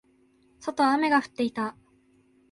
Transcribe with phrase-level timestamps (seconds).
[0.61, 1.77] 外は雨が降っていた。